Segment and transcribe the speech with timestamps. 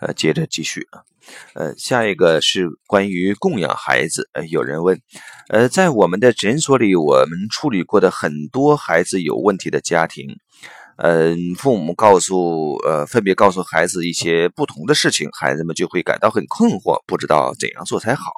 [0.00, 1.02] 呃，接着继续啊，
[1.54, 4.28] 呃，下一个是关于供养孩子。
[4.34, 5.00] 呃，有人问，
[5.48, 10.36] 呃，在我们的诊所里，我们处理过的很多孩子有问题的家庭，
[10.96, 18.32] 嗯，父母告诉呃，分别告诉孩子一些不同的事情，孩子们就会感到很困惑，不知道怎样做才好。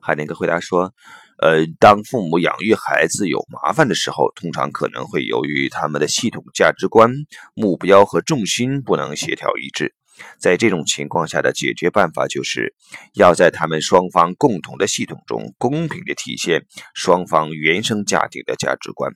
[0.00, 0.92] 海林格回答说。
[1.40, 7.10] 呃，当父母养育孩子有麻烦的时候，通常可能会由于他们的系统价值观、
[7.54, 9.94] 目标和重心不能协调一致。
[10.38, 12.72] 在这种情况下的解决办法，就是
[13.14, 19.12] 要在他们双方共同的系统中公平地体现双方原生家庭的价值观。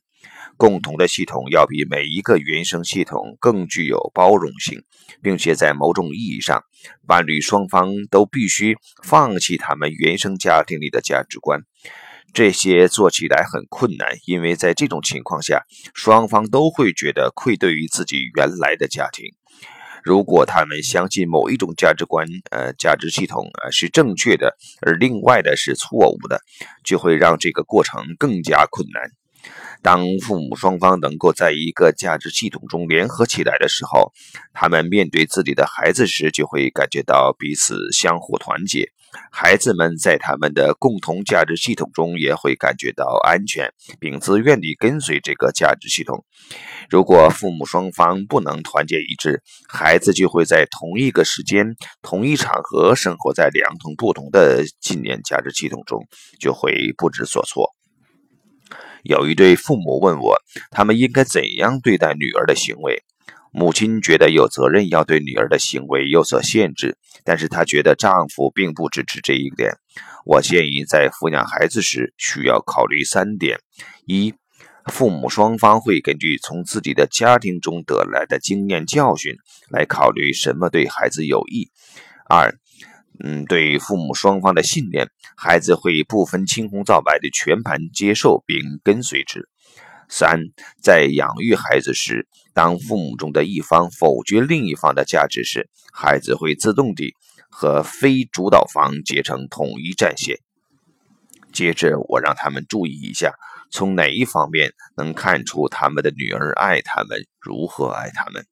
[0.57, 4.83] 共同的系统要比每一个原生系统更具有包容性，
[5.23, 6.65] 并且在某种意义上，
[7.07, 11.61] 伴侣双方都必须放弃他们原生家庭里的价值观。
[12.33, 15.65] 这些做起来很困难，因为在这种情况下，
[15.95, 19.27] 双方都会觉得愧对于自己原来的家庭。
[20.05, 26.41] 如果他们相信某一种价值观、呃价值系统呃是正确的，而另外的是错误的，
[26.85, 29.11] 就会让这个过程更加困难。
[29.83, 34.13] 当父母双方能够在一个价值系统中联合起来的时候，
[34.53, 38.91] 他们面对自己的孩子时，就会感觉到彼此相互团结。
[39.31, 46.25] 孩子们在他们的共同价值系统中也会感觉到安全，并自愿地跟随这个价值系统。
[46.91, 56.07] 如果父母双方不能团结一致，孩子就会在同一个时间、同一场合生活在两种不同的信念价值系统中，
[56.41, 57.75] 就会不知所措。
[59.03, 60.37] 有一对父母问我，
[60.71, 63.05] 他们应该怎样对待女儿的行为。
[63.53, 69.73] 母亲觉得有责任要对女儿的行为有所限制，但是她觉得丈夫并不支持这一点。
[70.25, 73.59] 我建议在抚养孩子时需要考虑三点：
[74.07, 74.35] 一、
[74.87, 79.37] 父母双方会根据从自己的家庭中得来的经验教训
[79.71, 81.71] 来考虑什么对孩子有益；
[82.29, 82.55] 二、
[83.25, 89.49] 嗯，对父母双方的信念，孩子会不分青红皂白的全盘接受并跟随之。
[90.09, 90.41] 三，
[90.83, 97.15] 在养育孩子时，当父母中的一方否决另一方的价值时，孩子会自动地
[97.51, 100.39] 和非主导方结成统一战线。
[101.53, 103.35] 接着，我让他们注意一下，
[103.71, 108.47] 从哪一方面能看出他们的女儿爱他们，如何爱他们。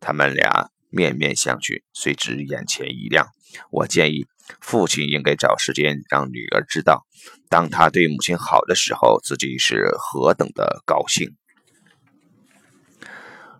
[0.00, 3.28] 他们俩面面相觑，随之眼前一亮。
[3.70, 4.26] 我建议。
[4.60, 7.06] 父亲应该找时间让女儿知道，
[7.48, 11.36] 当他对母亲好的时候，自己是何等的高兴。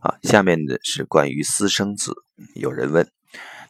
[0.01, 2.15] 啊，下面的是关于私生子。
[2.55, 3.11] 有人问，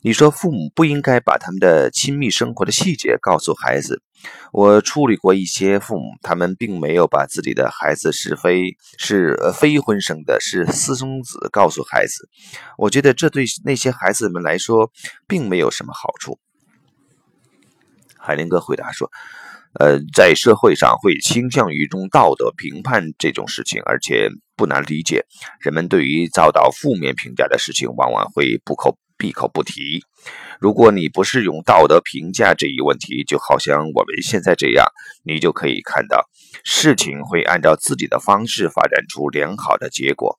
[0.03, 4.03] 你说父母不应该把他们的亲密生活的细节告诉孩子。
[4.53, 12.29] 我处理过一些父母，他们并没有把自己的孩子是非是非婚生的，是私生子告诉孩子。
[12.77, 14.93] 我觉得这对那些孩子们来说，
[15.27, 16.39] 并没有什么好处。
[18.29, 19.11] 海林哥回答说
[19.81, 25.25] ：“呃，在社会上会倾向于用道德评判这种事情，而且不难理解。
[25.61, 30.05] 人们对于遭到负面评价的事情，往往会不口闭口不提。
[30.61, 34.87] 如果你不是用道德评价这一问题，就好像我们现在这样，
[35.25, 36.29] 你就可以看到
[36.65, 40.39] 事情会按照自己的方式发展出良好的结果。”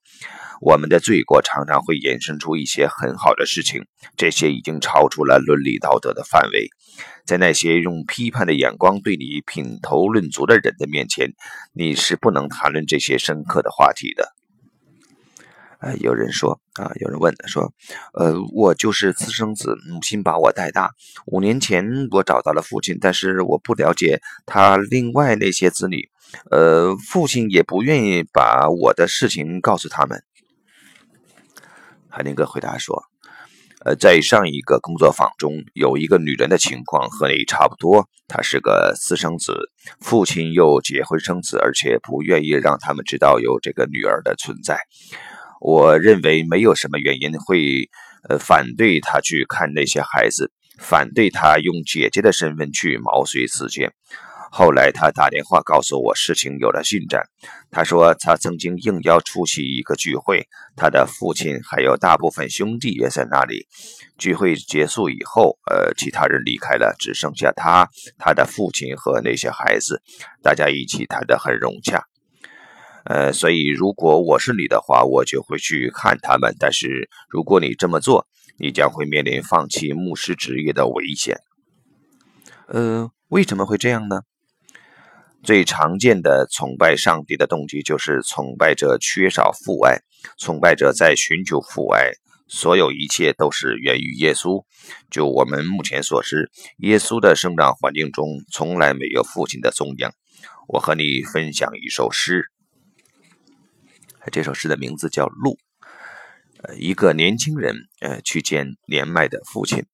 [0.61, 3.85] 我们的罪过常常会衍生出一些很好的事情，
[4.17, 6.67] 这些已经超出了伦理道德的范围。
[7.25, 11.31] 在那些用批判的眼光对你品头论足的人的面前，
[11.71, 14.35] 你是不能谈论这些深刻的话题的。
[15.79, 17.73] 呃，有人说啊，有人问说，
[18.13, 20.91] 呃，我就是私生子，母亲把我带大。
[21.25, 26.09] 五年前我找到了父亲，但是我不了解他另外那些子女，
[26.51, 30.21] 呃，父亲也不愿意把我的事情告诉他们。
[32.09, 33.03] 海宁格回答说
[33.85, 38.09] ：“呃，在上一个工作坊中，有一个女人的情况和你差不多。
[38.27, 44.77] 她是个私生子，父亲又结婚生子，而且不愿意让他们知道有这个女儿的存在。
[45.59, 47.89] 我认为没有什么原因会，
[48.29, 53.93] 呃，反对他去看那些孩子，反对他用姐姐的身份去毛遂自荐。”
[54.51, 57.21] 后来他打电话告诉我事情有了进展。
[57.69, 63.67] 他说他曾经应邀出席一个聚会，他的父亲还有大部分兄弟也在那里。
[64.17, 70.01] 聚会结束以后，呃，其他人离开了，只剩下他、他的父亲和那些孩子，
[70.41, 72.05] 大家一起谈得很融洽。
[73.09, 76.55] 呃，所以如果我是你的话，我就会去看他们。
[76.59, 78.27] 但是如果你这么做，
[78.59, 81.39] 你将会面临放弃牧师职业的危险。
[82.67, 84.21] 呃，为什么会这样呢？
[85.41, 89.97] 最常见的崇拜上帝的动机就是崇拜者缺少父爱，
[90.37, 92.11] 崇拜者在寻求父爱，
[92.47, 94.63] 所有一切都是源于耶稣。
[95.09, 100.09] 就我们目前所知，耶稣的生长环境中从来没有父亲的踪影。
[100.67, 102.51] 我和你分享一首诗，
[104.29, 105.51] 这首诗的名字叫《路》。
[106.63, 109.85] 呃，一个年轻人呃去见年迈的父亲，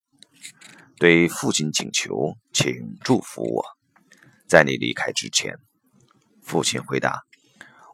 [0.98, 3.66] 对父亲请求，请祝福我，
[4.48, 5.58] 在你离开之前。
[6.44, 7.22] 父亲回答：“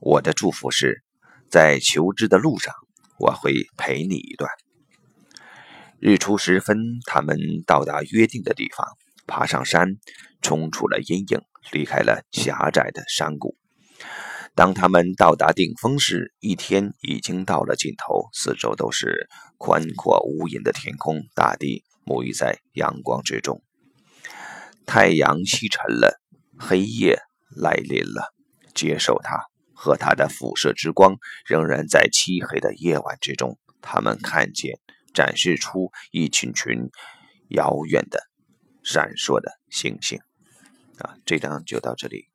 [0.02, 1.04] 我的祝福是，
[1.50, 2.74] 在求知的路上。”
[3.20, 4.50] 我会陪你一段。
[6.00, 8.88] 日出时分，他们到达约定的地方，
[9.28, 9.98] 爬上山，
[10.42, 11.40] 冲出了阴影，
[11.72, 13.56] 离开了狭窄的山谷。
[14.54, 23.62] 当他们到达顶峰时，一天已经到了尽头，四周都是宽阔无垠的天空，大地沐浴在阳光之中。
[24.86, 26.20] 太阳西沉了，
[26.60, 27.20] 黑夜
[27.56, 28.34] 来临了，
[28.76, 29.48] 接受它。
[29.74, 34.80] 和它的辐射之光仍然在漆黑的夜晚之中，他们看见
[35.12, 36.92] 展示出一群群
[37.50, 38.22] 遥远的
[38.84, 40.20] 闪烁的星星。
[41.00, 42.28] 啊，这章就到这里。